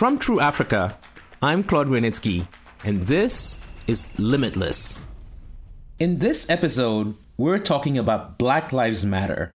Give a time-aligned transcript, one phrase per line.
[0.00, 0.96] From True Africa,
[1.42, 2.46] I'm Claude Grunitzky,
[2.84, 4.98] and this is Limitless.
[5.98, 9.50] In this episode, we're talking about Black Lives Matter.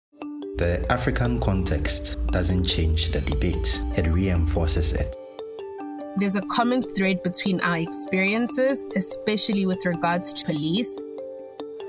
[0.58, 5.16] The African context doesn't change the debate, it reinforces it.
[6.18, 10.90] There's a common thread between our experiences, especially with regards to police.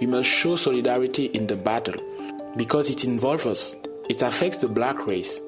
[0.01, 2.01] We must show solidarity in the battle
[2.57, 3.75] because it involves us,
[4.09, 5.41] it affects the black race.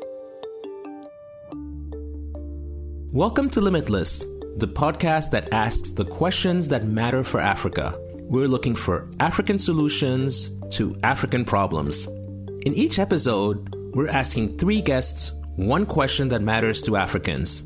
[3.16, 4.26] Welcome to Limitless,
[4.58, 7.98] the podcast that asks the questions that matter for Africa.
[8.16, 12.08] We're looking for African solutions to African problems.
[12.66, 17.64] In each episode, we're asking three guests one question that matters to Africans.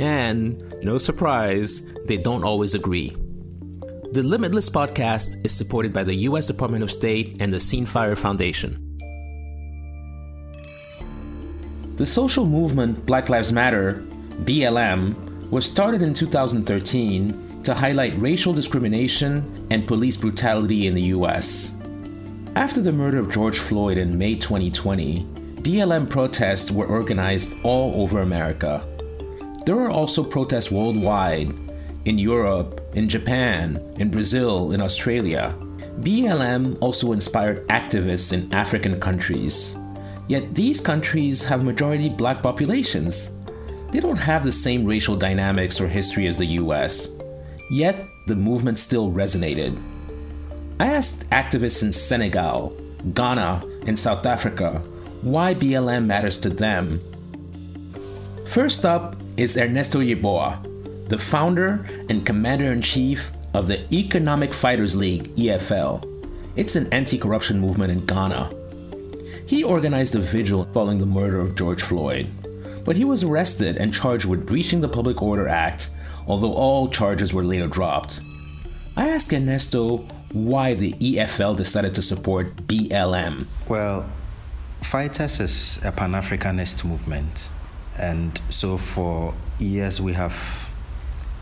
[0.00, 3.10] And, no surprise, they don't always agree.
[4.10, 6.48] The Limitless podcast is supported by the U.S.
[6.48, 8.98] Department of State and the Scene Fire Foundation.
[11.94, 14.04] The social movement Black Lives Matter
[14.44, 21.74] BLM, was started in 2013 to highlight racial discrimination and police brutality in the US.
[22.54, 25.26] After the murder of George Floyd in May 2020,
[25.62, 28.86] BLM protests were organized all over America.
[29.66, 31.52] There were also protests worldwide
[32.04, 35.54] in Europe, in Japan, in Brazil, in Australia.
[36.00, 39.76] BLM also inspired activists in African countries.
[40.28, 43.32] Yet these countries have majority black populations
[43.90, 47.10] they don't have the same racial dynamics or history as the US.
[47.70, 49.78] Yet, the movement still resonated.
[50.80, 52.76] I asked activists in Senegal,
[53.14, 54.82] Ghana, and South Africa
[55.22, 57.00] why BLM matters to them.
[58.46, 64.94] First up is Ernesto Yeboah, the founder and commander in chief of the Economic Fighters
[64.94, 66.04] League, EFL.
[66.54, 68.50] It's an anti corruption movement in Ghana.
[69.46, 72.28] He organized a vigil following the murder of George Floyd
[72.88, 75.90] but he was arrested and charged with breaching the Public Order Act,
[76.26, 78.22] although all charges were later dropped.
[78.96, 83.46] I asked Ernesto why the EFL decided to support BLM.
[83.68, 84.06] Well,
[84.80, 87.50] Fighters is a Pan Africanist movement,
[87.98, 90.70] and so for years we have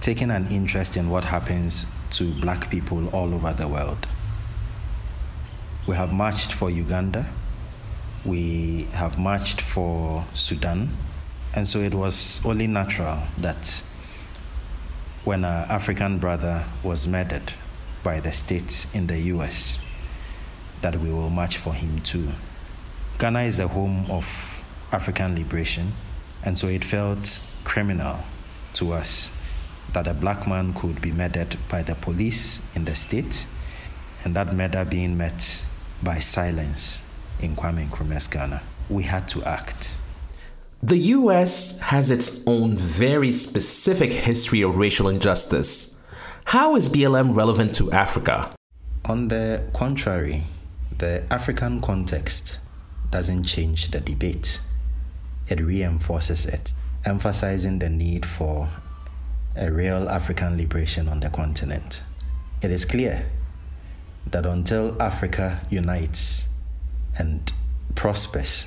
[0.01, 4.09] taken an interest in what happens to black people all over the world.
[5.87, 7.25] We have marched for Uganda,
[8.25, 10.91] we have marched for Sudan,
[11.57, 13.83] and so it was only natural that
[15.25, 17.55] when an African brother was murdered
[18.05, 19.79] by the state in the US,
[20.83, 22.29] that we will march for him too.
[23.19, 24.63] Ghana is a home of
[24.93, 25.93] African liberation,
[26.45, 28.19] and so it felt criminal
[28.75, 29.31] to us
[29.95, 33.47] that a black man could be murdered by the police in the state,
[34.25, 35.63] and that murder being met
[36.03, 37.03] by silence
[37.41, 38.63] in Kwame Nkrumah's Ghana.
[38.91, 39.97] We had to act.
[40.83, 45.99] The US has its own very specific history of racial injustice.
[46.45, 48.51] How is BLM relevant to Africa?
[49.07, 50.45] On the contrary,
[50.99, 52.59] the African context
[53.11, 54.61] doesn't change the debate,
[55.49, 56.75] it reinforces it,
[57.07, 58.69] emphasizing the need for
[59.57, 62.03] a real African liberation on the continent.
[62.61, 63.25] It is clear
[64.27, 66.45] that until Africa unites
[67.17, 67.51] and
[67.95, 68.67] prospers,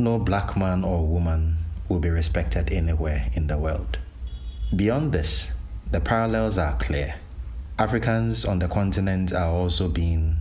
[0.00, 3.98] no black man or woman will be respected anywhere in the world.
[4.74, 5.50] Beyond this,
[5.90, 7.16] the parallels are clear.
[7.78, 10.36] Africans on the continent are also being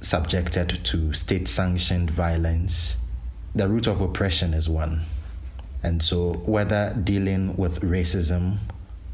[0.00, 2.96] subjected to state sanctioned violence.
[3.54, 5.06] The root of oppression is one.
[5.82, 8.58] And so, whether dealing with racism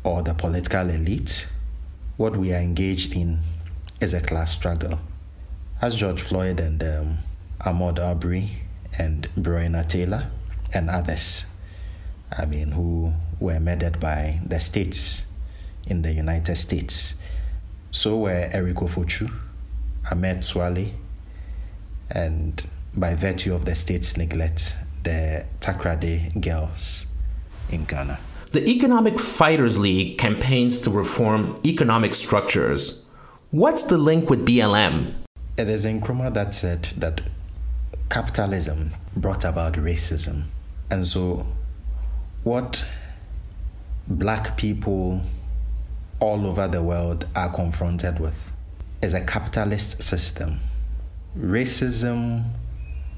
[0.03, 1.47] or the political elite,
[2.17, 3.41] what we are engaged in
[4.01, 4.99] is a class struggle.
[5.81, 7.19] As George Floyd and um,
[7.61, 8.51] Ahmaud Arbery
[8.99, 10.31] and Breonna Taylor
[10.73, 11.45] and others,
[12.37, 15.25] I mean, who were murdered by the states
[15.87, 17.15] in the United States.
[17.91, 19.31] So were Eric Ofochu,
[20.11, 20.93] Ahmed Suale,
[22.11, 27.07] and by virtue of the state's neglect, the Takoradi girls
[27.71, 28.19] in Ghana.
[28.53, 33.03] The Economic Fighters League campaigns to reform economic structures.
[33.51, 35.13] What's the link with BLM?
[35.57, 37.21] It is Nkrumah that said that
[38.11, 40.45] capitalism brought about racism.
[40.91, 41.47] And so,
[42.45, 42.85] what
[44.09, 45.21] black people
[46.21, 48.37] all over the world are confronted with
[49.03, 50.61] is a capitalist system.
[51.37, 52.49] Racism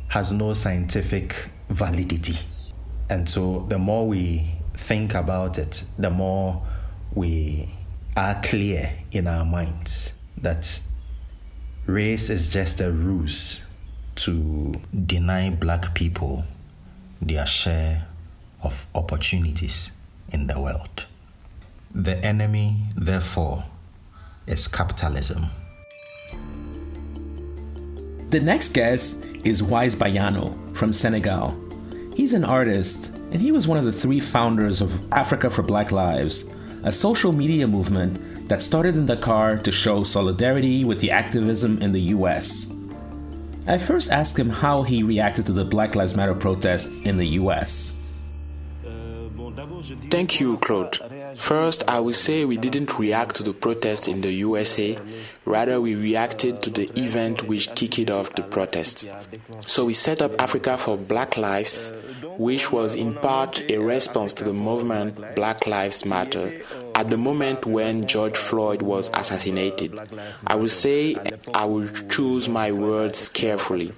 [0.09, 2.38] has no scientific validity.
[3.11, 6.62] And so, the more we think about it, the more
[7.14, 7.69] we
[8.17, 10.81] are clear in our minds that
[11.87, 13.62] race is just a ruse
[14.19, 14.75] to
[15.06, 16.44] deny black people
[17.20, 18.06] their share
[18.62, 19.93] of opportunities
[20.31, 21.06] in the world.
[21.94, 23.65] The enemy, therefore,
[24.47, 25.47] is capitalism.
[28.29, 31.56] The next guest is Wise Bayano from Senegal.
[32.14, 35.93] He's an artist, and he was one of the three founders of Africa for Black
[35.93, 36.44] Lives,
[36.85, 41.93] a social media movement that started in Dakar to show solidarity with the activism in
[41.93, 42.73] the US.
[43.69, 47.26] I first asked him how he reacted to the Black Lives Matter protests in the
[47.43, 47.99] US.
[50.11, 50.99] Thank you, Claude.
[51.37, 54.97] First, I will say we didn't react to the protest in the USA,
[55.44, 59.09] rather, we reacted to the event which kicked off the protests.
[59.67, 61.93] So, we set up Africa for Black Lives,
[62.38, 66.62] which was in part a response to the movement Black Lives Matter
[66.99, 69.97] at the moment when George Floyd was assassinated.
[70.45, 71.15] I would say
[71.55, 73.93] I will choose my words carefully.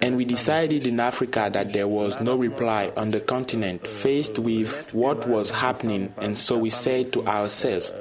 [0.00, 4.94] And we decided in Africa that there was no reply on the continent faced with
[4.94, 7.92] what was happening, and so we said to ourselves,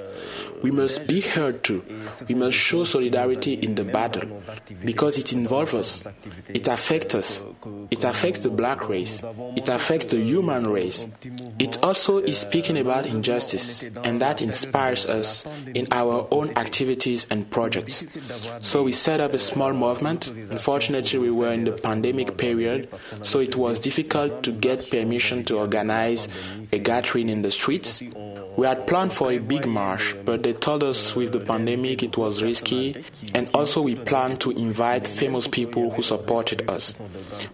[0.64, 1.84] we must be heard too.
[2.28, 4.42] We must show solidarity in the battle
[4.84, 6.04] because it involves us.
[6.48, 7.46] It affects us.
[7.92, 9.22] It affects the black race.
[9.56, 11.06] It affects the human race.
[11.60, 15.46] It also is speaking about injustice, and that inspires us
[15.76, 18.06] in our own activities and projects.
[18.62, 20.30] So we set up a small movement.
[20.50, 22.88] Unfortunately, we were in the pandemic period,
[23.22, 26.28] so it was difficult to get permission to organize
[26.72, 28.02] a gathering in the streets.
[28.56, 32.18] We had planned for a big march, but they told us with the pandemic it
[32.18, 33.04] was risky,
[33.34, 37.00] and also we planned to invite famous people who supported us.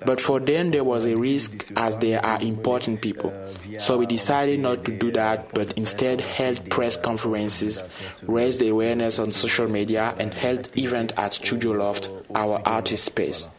[0.06, 3.34] But for them, there was a risk as they are important people.
[3.80, 7.84] So we decided not to do that, but instead held press conferences,
[8.24, 13.50] raised awareness on social media, and held event at Studio Loft, our artist space.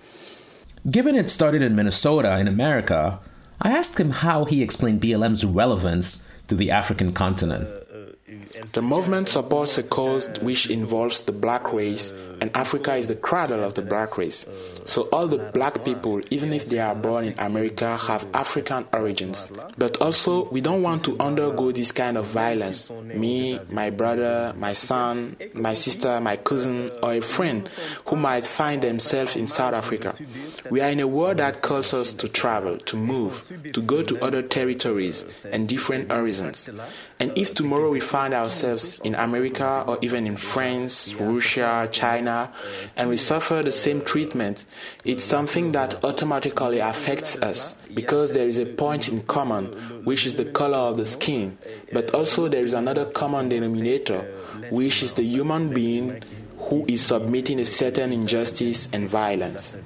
[0.91, 3.21] Given it started in Minnesota, in America,
[3.63, 7.69] I asked him how he explained BLM's relevance to the African continent.
[8.73, 13.65] The movement supports a cause which involves the black race, and Africa is the cradle
[13.65, 14.47] of the black race.
[14.85, 19.51] So all the black people, even if they are born in America, have African origins.
[19.77, 22.91] But also, we don't want to undergo this kind of violence.
[22.91, 27.69] Me, my brother, my son, my sister, my cousin, or a friend
[28.07, 30.15] who might find themselves in South Africa.
[30.71, 34.23] We are in a world that calls us to travel, to move, to go to
[34.25, 36.69] other territories and different horizons.
[37.19, 41.89] And if tomorrow we find ourselves in America or even in France, Russia,
[42.31, 42.53] China,
[42.97, 44.65] and we suffer the same treatment,
[45.05, 49.65] it's something that automatically affects us because there is a point in common,
[50.05, 51.59] which is the color of the skin,
[51.93, 54.21] but also there is another common denominator,
[54.71, 56.23] which is the human being
[56.59, 59.77] who is submitting a certain injustice and violence.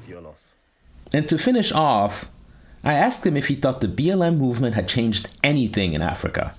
[1.12, 2.30] And to finish off,
[2.82, 6.54] I asked him if he thought the BLM movement had changed anything in Africa.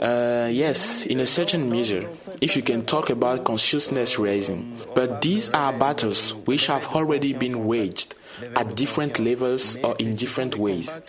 [0.00, 2.08] Uh, yes, in a certain measure,
[2.40, 4.76] if you can talk about consciousness raising.
[4.94, 8.14] But these are battles which have already been waged
[8.56, 11.00] at different levels or in different ways.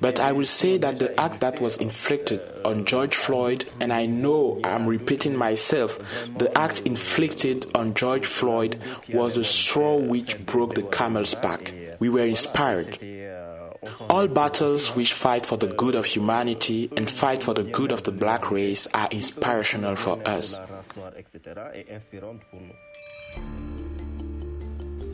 [0.00, 4.06] But I will say that the act that was inflicted on George Floyd, and I
[4.06, 5.98] know I'm repeating myself,
[6.36, 8.78] the act inflicted on George Floyd
[9.12, 11.72] was the straw which broke the camel's back.
[12.00, 12.98] We were inspired.
[14.10, 18.02] All battles which fight for the good of humanity and fight for the good of
[18.02, 20.60] the black race are inspirational for us.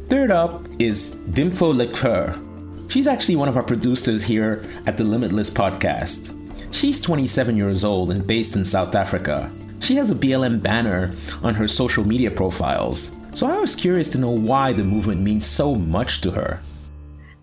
[0.08, 2.90] Third up is Dimpho Legkeu.
[2.90, 6.36] She's actually one of our producers here at the Limitless podcast.
[6.72, 9.50] She's 27 years old and based in South Africa.
[9.80, 13.16] She has a BLM banner on her social media profiles.
[13.34, 16.60] So I was curious to know why the movement means so much to her.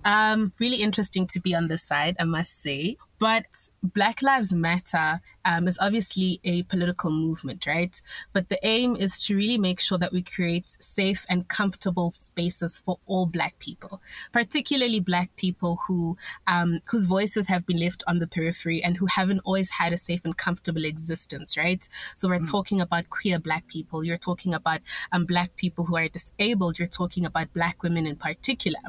[0.07, 2.95] Um, really interesting to be on this side, I must say.
[3.19, 3.45] But
[3.81, 7.99] Black Lives Matter um, is obviously a political movement, right?
[8.33, 12.79] But the aim is to really make sure that we create safe and comfortable spaces
[12.83, 18.19] for all Black people, particularly Black people who um, whose voices have been left on
[18.19, 21.87] the periphery and who haven't always had a safe and comfortable existence, right?
[22.15, 22.51] So we're mm.
[22.51, 24.03] talking about queer Black people.
[24.03, 24.81] You're talking about
[25.11, 26.77] um, Black people who are disabled.
[26.77, 28.79] You're talking about Black women in particular.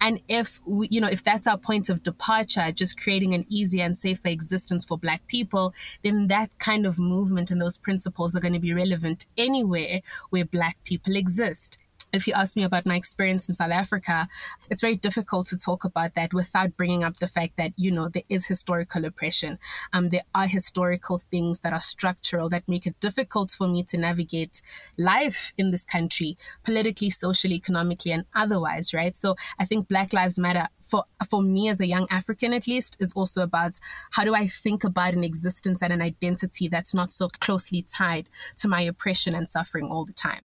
[0.00, 3.84] And if we, you know, if that's our point of departure, just creating an easier
[3.84, 8.40] and safer existence for Black people, then that kind of movement and those principles are
[8.40, 10.00] going to be relevant anywhere
[10.30, 11.78] where Black people exist
[12.12, 14.28] if you ask me about my experience in South Africa,
[14.70, 18.08] it's very difficult to talk about that without bringing up the fact that, you know,
[18.08, 19.58] there is historical oppression.
[19.92, 23.96] Um, there are historical things that are structural that make it difficult for me to
[23.96, 24.60] navigate
[24.98, 29.16] life in this country, politically, socially, economically, and otherwise, right?
[29.16, 32.98] So I think Black Lives Matter for for me as a young African at least
[33.00, 33.80] is also about
[34.10, 38.28] how do I think about an existence and an identity that's not so closely tied
[38.56, 40.42] to my oppression and suffering all the time.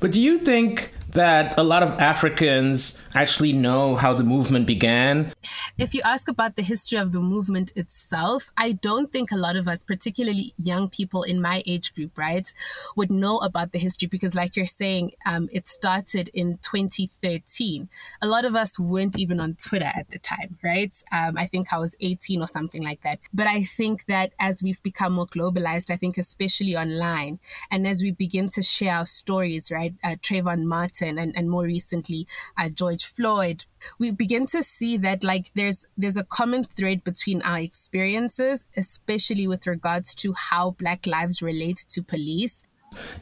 [0.00, 5.32] But do you think that a lot of Africans actually know how the movement began?
[5.78, 9.54] If you ask about the history of the movement itself, I don't think a lot
[9.54, 12.52] of us, particularly young people in my age group, right,
[12.96, 17.88] would know about the history because, like you're saying, um, it started in 2013.
[18.20, 21.00] A lot of us weren't even on Twitter at the time, right?
[21.12, 23.20] Um, I think I was 18 or something like that.
[23.32, 27.38] But I think that as we've become more globalized, I think especially online,
[27.70, 31.64] and as we begin to share our stories, right, uh, Trayvon Martin and, and more
[31.64, 32.26] recently
[32.56, 33.66] uh, George Floyd,
[33.98, 39.46] we begin to see that like there's there's a common thread between our experiences, especially
[39.46, 42.64] with regards to how Black lives relate to police.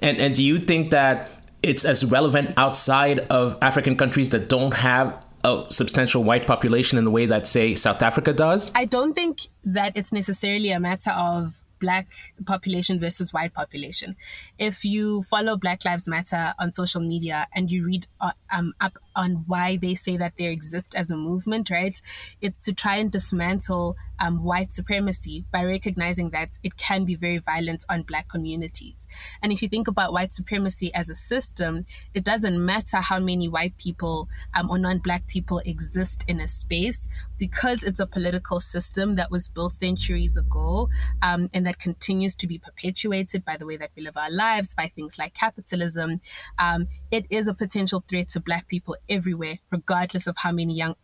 [0.00, 1.30] And and do you think that
[1.62, 7.04] it's as relevant outside of African countries that don't have a substantial white population in
[7.04, 8.70] the way that say South Africa does?
[8.74, 12.06] I don't think that it's necessarily a matter of black
[12.46, 14.16] population versus white population.
[14.58, 18.96] If you follow Black Lives Matter on social media and you read uh, um, up
[19.16, 22.00] on why they say that they exist as a movement, right?
[22.40, 27.38] It's to try and dismantle um, white supremacy by recognizing that it can be very
[27.38, 29.08] violent on black communities.
[29.42, 31.84] And if you think about white supremacy as a system,
[32.14, 36.46] it doesn't matter how many white people um, or non black people exist in a
[36.46, 37.08] space
[37.38, 40.88] because it's a political system that was built centuries ago
[41.22, 44.74] um, and that continues to be perpetuated by the way that we live our lives,
[44.74, 46.20] by things like capitalism.
[46.58, 50.94] Um, it is a potential threat to black people everywhere, regardless of how many young,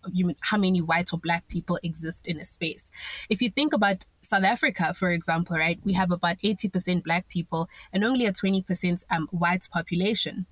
[0.40, 2.90] how many white or black people exist in a space.
[3.28, 7.68] If you think about South Africa, for example, right, we have about 80% black people
[7.92, 10.46] and only a 20% um, white population.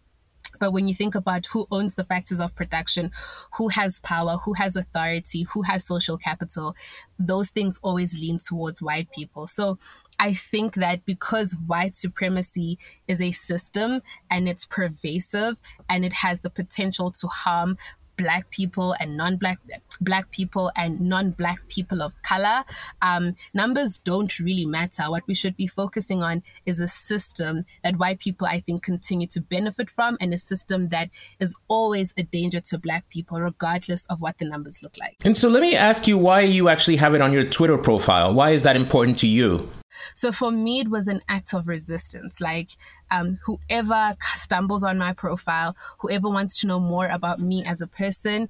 [0.59, 3.11] But when you think about who owns the factors of production,
[3.55, 6.75] who has power, who has authority, who has social capital,
[7.19, 9.47] those things always lean towards white people.
[9.47, 9.79] So
[10.19, 15.57] I think that because white supremacy is a system and it's pervasive
[15.89, 17.77] and it has the potential to harm
[18.17, 19.59] black people and non-black
[20.01, 22.65] black people and non-black people of color
[23.03, 25.05] um, numbers don't really matter.
[25.11, 29.27] What we should be focusing on is a system that white people i think continue
[29.27, 34.07] to benefit from and a system that is always a danger to black people regardless
[34.07, 35.17] of what the numbers look like.
[35.25, 38.33] And so let me ask you why you actually have it on your twitter profile.
[38.33, 39.69] Why is that important to you
[40.15, 42.41] so for me, it was an act of resistance.
[42.41, 42.71] Like
[43.11, 47.87] um, whoever stumbles on my profile, whoever wants to know more about me as a
[47.87, 48.49] person,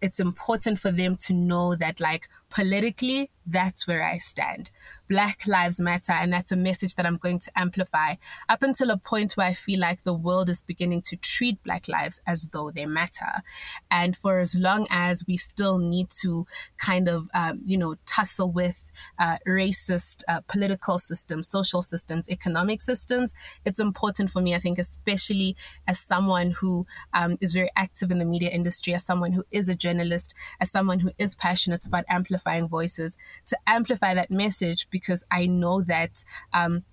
[0.00, 4.70] it's important for them to know that like politically that's where i stand.
[5.08, 8.14] Black lives matter and that's a message that i'm going to amplify
[8.48, 11.86] up until a point where i feel like the world is beginning to treat black
[11.86, 13.42] lives as though they matter.
[13.90, 16.46] And for as long as we still need to
[16.78, 22.82] kind of um, you know tussle with uh, racist uh, political systems social systems economic
[22.82, 23.34] systems
[23.64, 28.18] it's important for me i think especially as someone who um, is very active in
[28.18, 32.04] the media industry as someone who is a journalist as someone who is passionate about
[32.08, 32.35] amplifying
[32.68, 33.16] voices
[33.46, 36.84] to amplify that message because I know that um,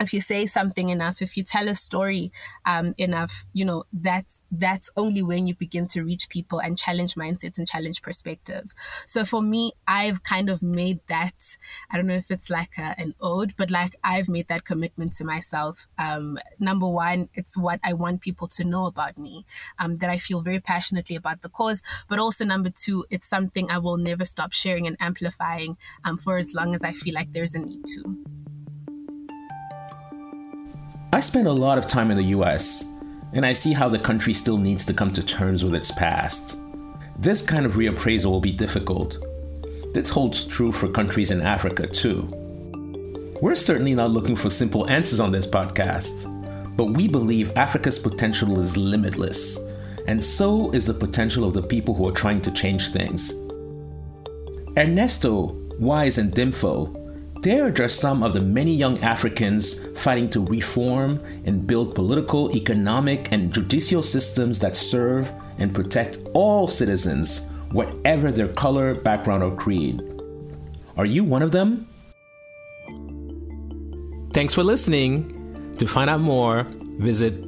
[0.00, 2.32] if you say something enough, if you tell a story
[2.64, 7.14] um, enough, you know that's that's only when you begin to reach people and challenge
[7.14, 8.74] mindsets and challenge perspectives.
[9.06, 11.58] So for me, I've kind of made that.
[11.90, 15.12] I don't know if it's like a, an ode, but like I've made that commitment
[15.14, 15.86] to myself.
[15.98, 19.44] Um, number one, it's what I want people to know about me.
[19.78, 23.70] Um, that I feel very passionately about the cause, but also number two, it's something
[23.70, 27.32] I will never stop sharing and amplifying um, for as long as I feel like
[27.32, 28.59] there's a need to.
[31.12, 32.84] I spend a lot of time in the US,
[33.32, 36.56] and I see how the country still needs to come to terms with its past.
[37.18, 39.18] This kind of reappraisal will be difficult.
[39.92, 42.28] This holds true for countries in Africa too.
[43.42, 46.28] We're certainly not looking for simple answers on this podcast,
[46.76, 49.58] but we believe Africa's potential is limitless,
[50.06, 53.34] and so is the potential of the people who are trying to change things.
[54.76, 56.99] Ernesto, Wise, and Dimpho
[57.42, 62.54] they are just some of the many young Africans fighting to reform and build political,
[62.54, 69.56] economic, and judicial systems that serve and protect all citizens, whatever their color, background, or
[69.56, 70.02] creed.
[70.98, 71.86] Are you one of them?
[74.34, 75.72] Thanks for listening.
[75.78, 76.66] To find out more,
[76.98, 77.40] visit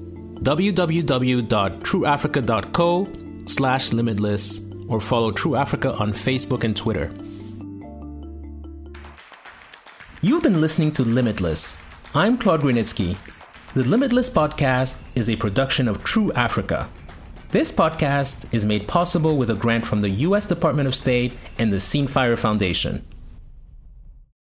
[0.42, 3.08] www.trueafrica.co
[3.46, 7.12] slash limitless or follow True Africa on Facebook and Twitter.
[10.24, 11.76] You've been listening to Limitless.
[12.14, 13.16] I'm Claude Grunitzky.
[13.74, 16.88] The Limitless podcast is a production of True Africa.
[17.48, 20.46] This podcast is made possible with a grant from the U.S.
[20.46, 23.04] Department of State and the Scene Fire Foundation.